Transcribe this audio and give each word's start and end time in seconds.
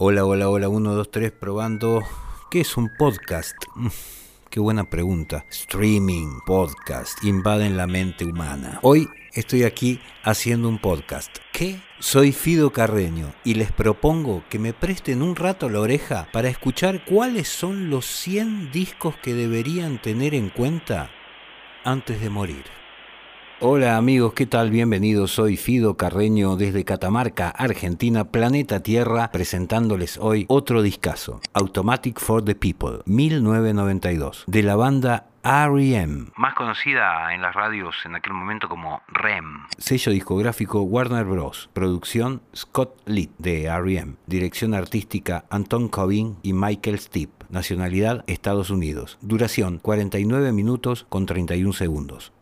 Hola, 0.00 0.24
hola, 0.24 0.48
hola, 0.48 0.68
1, 0.68 0.94
2, 0.94 1.10
3, 1.10 1.32
probando. 1.32 2.04
¿Qué 2.52 2.60
es 2.60 2.76
un 2.76 2.88
podcast? 2.96 3.56
Qué 4.48 4.60
buena 4.60 4.88
pregunta. 4.88 5.44
Streaming, 5.50 6.38
podcast, 6.46 7.24
invaden 7.24 7.76
la 7.76 7.88
mente 7.88 8.24
humana. 8.24 8.78
Hoy 8.82 9.08
estoy 9.32 9.64
aquí 9.64 10.00
haciendo 10.22 10.68
un 10.68 10.78
podcast. 10.78 11.38
¿Qué? 11.52 11.80
Soy 11.98 12.30
Fido 12.30 12.72
Carreño 12.72 13.34
y 13.42 13.54
les 13.54 13.72
propongo 13.72 14.44
que 14.48 14.60
me 14.60 14.72
presten 14.72 15.20
un 15.20 15.34
rato 15.34 15.68
la 15.68 15.80
oreja 15.80 16.28
para 16.32 16.48
escuchar 16.48 17.04
cuáles 17.04 17.48
son 17.48 17.90
los 17.90 18.06
100 18.06 18.70
discos 18.70 19.16
que 19.16 19.34
deberían 19.34 20.00
tener 20.00 20.32
en 20.32 20.50
cuenta 20.50 21.10
antes 21.82 22.20
de 22.20 22.30
morir. 22.30 22.77
Hola 23.60 23.96
amigos, 23.96 24.34
¿qué 24.34 24.46
tal? 24.46 24.70
Bienvenidos. 24.70 25.32
Soy 25.32 25.56
Fido 25.56 25.96
Carreño 25.96 26.54
desde 26.54 26.84
Catamarca, 26.84 27.48
Argentina, 27.48 28.30
planeta 28.30 28.84
Tierra, 28.84 29.32
presentándoles 29.32 30.16
hoy 30.16 30.46
otro 30.48 30.80
discazo, 30.80 31.40
Automatic 31.54 32.20
for 32.20 32.44
the 32.44 32.54
People, 32.54 33.00
1992, 33.06 34.44
de 34.46 34.62
la 34.62 34.76
banda 34.76 35.26
R.E.M., 35.42 36.26
más 36.36 36.54
conocida 36.54 37.34
en 37.34 37.42
las 37.42 37.52
radios 37.52 37.96
en 38.04 38.14
aquel 38.14 38.32
momento 38.32 38.68
como 38.68 39.02
REM. 39.08 39.66
Sello 39.76 40.12
discográfico 40.12 40.82
Warner 40.82 41.24
Bros. 41.24 41.68
Producción 41.72 42.42
Scott 42.54 42.94
Litt 43.06 43.32
de 43.38 43.64
R.E.M. 43.64 44.14
Dirección 44.26 44.72
artística 44.72 45.46
Anton 45.50 45.88
Cobain 45.88 46.36
y 46.44 46.52
Michael 46.52 47.00
Stipp. 47.00 47.32
Nacionalidad 47.48 48.22
Estados 48.28 48.70
Unidos. 48.70 49.18
Duración 49.20 49.78
49 49.78 50.52
minutos 50.52 51.06
con 51.08 51.26
31 51.26 51.72
segundos. 51.72 52.32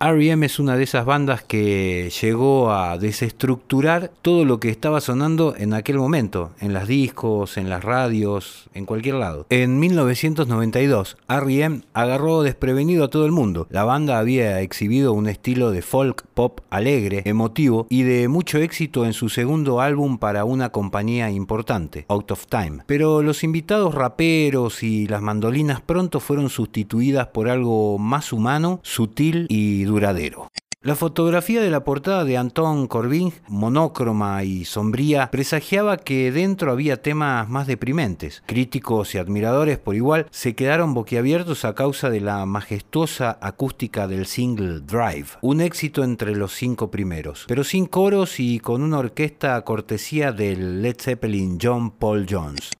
R.E.M. 0.00 0.46
es 0.46 0.60
una 0.60 0.76
de 0.76 0.84
esas 0.84 1.04
bandas 1.04 1.42
que 1.42 2.12
llegó 2.22 2.70
a 2.70 2.98
desestructurar 2.98 4.12
todo 4.22 4.44
lo 4.44 4.60
que 4.60 4.68
estaba 4.68 5.00
sonando 5.00 5.56
en 5.56 5.74
aquel 5.74 5.98
momento, 5.98 6.52
en 6.60 6.72
las 6.72 6.86
discos, 6.86 7.56
en 7.56 7.68
las 7.68 7.82
radios, 7.82 8.68
en 8.74 8.86
cualquier 8.86 9.16
lado. 9.16 9.46
En 9.50 9.80
1992, 9.80 11.16
R.E.M. 11.28 11.80
agarró 11.94 12.42
desprevenido 12.42 13.02
a 13.04 13.10
todo 13.10 13.26
el 13.26 13.32
mundo. 13.32 13.66
La 13.70 13.82
banda 13.82 14.20
había 14.20 14.60
exhibido 14.60 15.12
un 15.14 15.26
estilo 15.26 15.72
de 15.72 15.82
folk 15.82 16.24
pop 16.32 16.60
alegre, 16.70 17.22
emotivo 17.24 17.88
y 17.90 18.04
de 18.04 18.28
mucho 18.28 18.58
éxito 18.58 19.04
en 19.04 19.12
su 19.12 19.28
segundo 19.28 19.80
álbum 19.80 20.18
para 20.18 20.44
una 20.44 20.70
compañía 20.70 21.28
importante, 21.30 22.04
Out 22.08 22.30
of 22.30 22.46
Time. 22.46 22.84
Pero 22.86 23.20
los 23.22 23.42
invitados 23.42 23.96
raperos 23.96 24.84
y 24.84 25.08
las 25.08 25.22
mandolinas 25.22 25.80
pronto 25.80 26.20
fueron 26.20 26.50
sustituidas 26.50 27.26
por 27.26 27.48
algo 27.48 27.98
más 27.98 28.32
humano, 28.32 28.78
sutil 28.84 29.46
y 29.48 29.87
duradero. 29.88 30.48
La 30.80 30.94
fotografía 30.94 31.60
de 31.60 31.70
la 31.70 31.82
portada 31.82 32.24
de 32.24 32.36
Anton 32.36 32.86
Corbin, 32.86 33.32
monócroma 33.48 34.44
y 34.44 34.64
sombría, 34.64 35.28
presagiaba 35.28 35.96
que 35.96 36.30
dentro 36.30 36.70
había 36.70 37.02
temas 37.02 37.48
más 37.48 37.66
deprimentes. 37.66 38.44
Críticos 38.46 39.12
y 39.12 39.18
admiradores 39.18 39.78
por 39.78 39.96
igual 39.96 40.28
se 40.30 40.54
quedaron 40.54 40.94
boquiabiertos 40.94 41.64
a 41.64 41.74
causa 41.74 42.10
de 42.10 42.20
la 42.20 42.46
majestuosa 42.46 43.38
acústica 43.40 44.06
del 44.06 44.26
single 44.26 44.78
Drive, 44.78 45.26
un 45.40 45.60
éxito 45.60 46.04
entre 46.04 46.36
los 46.36 46.52
cinco 46.54 46.92
primeros, 46.92 47.44
pero 47.48 47.64
sin 47.64 47.86
coros 47.86 48.38
y 48.38 48.60
con 48.60 48.80
una 48.82 48.98
orquesta 48.98 49.60
cortesía 49.62 50.30
del 50.30 50.80
Led 50.80 50.96
Zeppelin 51.00 51.58
John 51.60 51.90
Paul 51.90 52.24
Jones. 52.30 52.70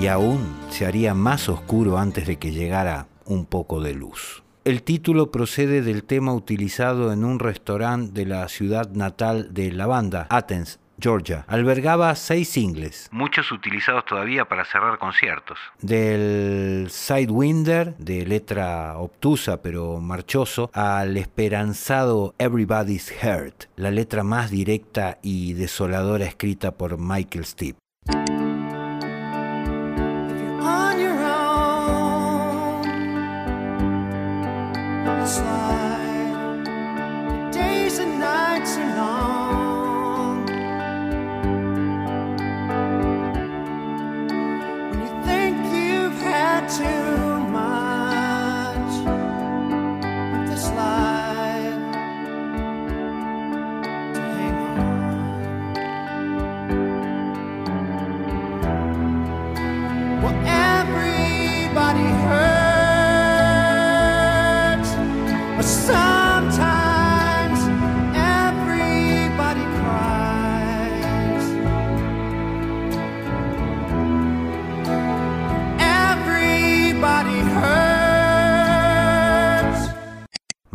Y 0.00 0.06
aún 0.06 0.54
se 0.70 0.86
haría 0.86 1.14
más 1.14 1.48
oscuro 1.48 1.98
antes 1.98 2.26
de 2.26 2.36
que 2.36 2.52
llegara 2.52 3.08
un 3.24 3.46
poco 3.46 3.80
de 3.80 3.94
luz. 3.94 4.42
El 4.64 4.82
título 4.82 5.30
procede 5.30 5.82
del 5.82 6.04
tema 6.04 6.34
utilizado 6.34 7.12
en 7.12 7.24
un 7.24 7.38
restaurante 7.38 8.12
de 8.12 8.26
la 8.26 8.48
ciudad 8.48 8.90
natal 8.92 9.52
de 9.52 9.72
la 9.72 9.86
banda, 9.86 10.26
Athens, 10.30 10.78
Georgia. 10.98 11.44
Albergaba 11.48 12.14
seis 12.14 12.48
singles, 12.48 13.08
muchos 13.12 13.50
utilizados 13.52 14.04
todavía 14.04 14.44
para 14.44 14.64
cerrar 14.64 14.98
conciertos. 14.98 15.58
Del 15.80 16.86
Sidewinder, 16.90 17.96
de 17.98 18.26
letra 18.26 18.96
obtusa 18.98 19.62
pero 19.62 20.00
marchoso, 20.00 20.70
al 20.72 21.16
esperanzado 21.16 22.34
Everybody's 22.38 23.12
Hurt, 23.22 23.64
la 23.76 23.90
letra 23.90 24.22
más 24.22 24.50
directa 24.50 25.18
y 25.22 25.54
desoladora 25.54 26.24
escrita 26.26 26.72
por 26.72 26.98
Michael 26.98 27.44
slide, 27.44 27.76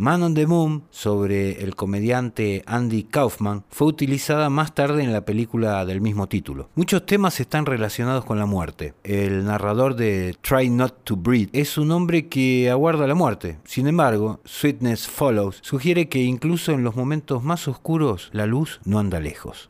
Man 0.00 0.22
on 0.22 0.32
the 0.32 0.46
Moon, 0.46 0.84
sobre 0.88 1.62
el 1.62 1.76
comediante 1.76 2.62
Andy 2.64 3.02
Kaufman, 3.02 3.64
fue 3.68 3.86
utilizada 3.86 4.48
más 4.48 4.74
tarde 4.74 5.02
en 5.02 5.12
la 5.12 5.26
película 5.26 5.84
del 5.84 6.00
mismo 6.00 6.26
título. 6.26 6.70
Muchos 6.74 7.04
temas 7.04 7.38
están 7.38 7.66
relacionados 7.66 8.24
con 8.24 8.38
la 8.38 8.46
muerte. 8.46 8.94
El 9.04 9.44
narrador 9.44 9.96
de 9.96 10.34
Try 10.40 10.70
Not 10.70 11.04
to 11.04 11.16
Breathe 11.16 11.50
es 11.52 11.76
un 11.76 11.90
hombre 11.90 12.28
que 12.28 12.70
aguarda 12.70 13.06
la 13.06 13.14
muerte. 13.14 13.58
Sin 13.64 13.88
embargo, 13.88 14.40
Sweetness 14.46 15.06
Follows 15.06 15.58
sugiere 15.60 16.08
que 16.08 16.20
incluso 16.20 16.72
en 16.72 16.82
los 16.82 16.96
momentos 16.96 17.44
más 17.44 17.68
oscuros, 17.68 18.30
la 18.32 18.46
luz 18.46 18.80
no 18.86 19.00
anda 19.00 19.20
lejos. 19.20 19.68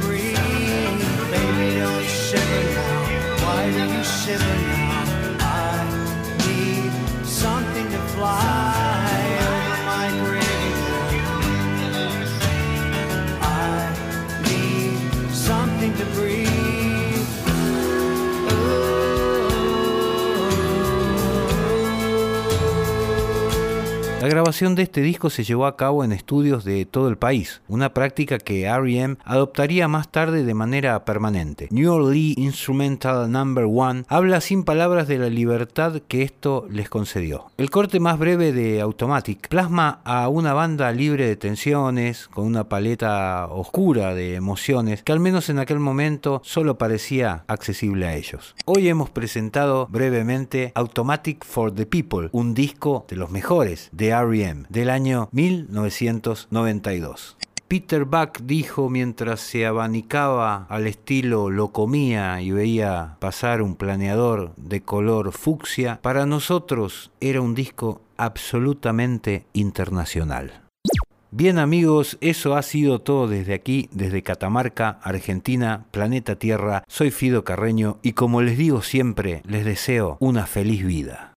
Breathe. 0.00 0.36
Baby, 1.30 1.80
don't 1.80 2.04
shiver 2.04 2.62
now. 2.74 3.44
Why 3.44 3.70
do 3.70 3.84
you 3.94 4.04
shiver 4.04 4.56
now? 4.68 5.09
La 24.20 24.28
grabación 24.28 24.74
de 24.74 24.82
este 24.82 25.00
disco 25.00 25.30
se 25.30 25.44
llevó 25.44 25.64
a 25.64 25.78
cabo 25.78 26.04
en 26.04 26.12
estudios 26.12 26.62
de 26.62 26.84
todo 26.84 27.08
el 27.08 27.16
país, 27.16 27.62
una 27.68 27.94
práctica 27.94 28.36
que 28.36 28.64
R.E.M. 28.64 29.16
adoptaría 29.24 29.88
más 29.88 30.12
tarde 30.12 30.44
de 30.44 30.52
manera 30.52 31.06
permanente. 31.06 31.68
New 31.70 31.90
Orleans 31.90 32.36
Instrumental 32.36 33.32
Number 33.32 33.64
One 33.64 34.04
habla 34.08 34.42
sin 34.42 34.64
palabras 34.64 35.08
de 35.08 35.16
la 35.16 35.30
libertad 35.30 36.02
que 36.06 36.20
esto 36.20 36.66
les 36.68 36.90
concedió. 36.90 37.46
El 37.56 37.70
corte 37.70 37.98
más 37.98 38.18
breve 38.18 38.52
de 38.52 38.82
Automatic 38.82 39.48
plasma 39.48 40.02
a 40.04 40.28
una 40.28 40.52
banda 40.52 40.92
libre 40.92 41.26
de 41.26 41.36
tensiones, 41.36 42.28
con 42.28 42.44
una 42.44 42.68
paleta 42.68 43.46
oscura 43.46 44.14
de 44.14 44.34
emociones 44.34 45.02
que 45.02 45.12
al 45.12 45.20
menos 45.20 45.48
en 45.48 45.60
aquel 45.60 45.78
momento 45.78 46.42
solo 46.44 46.76
parecía 46.76 47.44
accesible 47.46 48.06
a 48.06 48.16
ellos. 48.16 48.54
Hoy 48.66 48.86
hemos 48.86 49.08
presentado 49.08 49.86
brevemente 49.86 50.72
Automatic 50.74 51.42
for 51.42 51.74
the 51.74 51.86
People, 51.86 52.28
un 52.32 52.52
disco 52.52 53.06
de 53.08 53.16
los 53.16 53.30
mejores 53.30 53.88
de 53.92 54.10
Del 54.68 54.90
año 54.90 55.30
1992. 55.32 57.38
Peter 57.68 58.04
Buck 58.04 58.40
dijo 58.42 58.90
mientras 58.90 59.40
se 59.40 59.64
abanicaba 59.64 60.66
al 60.68 60.86
estilo 60.86 61.48
lo 61.48 61.68
comía 61.68 62.42
y 62.42 62.50
veía 62.50 63.16
pasar 63.18 63.62
un 63.62 63.76
planeador 63.76 64.52
de 64.56 64.82
color 64.82 65.32
fucsia, 65.32 66.00
para 66.02 66.26
nosotros 66.26 67.12
era 67.20 67.40
un 67.40 67.54
disco 67.54 68.02
absolutamente 68.18 69.46
internacional. 69.54 70.64
Bien 71.30 71.58
amigos, 71.58 72.18
eso 72.20 72.56
ha 72.56 72.62
sido 72.62 73.00
todo 73.00 73.28
desde 73.28 73.54
aquí, 73.54 73.88
desde 73.92 74.22
Catamarca, 74.22 74.98
Argentina, 75.02 75.86
Planeta 75.92 76.34
Tierra. 76.34 76.82
Soy 76.88 77.12
Fido 77.12 77.44
Carreño 77.44 77.98
y 78.02 78.14
como 78.14 78.42
les 78.42 78.58
digo 78.58 78.82
siempre, 78.82 79.42
les 79.46 79.64
deseo 79.64 80.16
una 80.18 80.46
feliz 80.46 80.84
vida. 80.84 81.29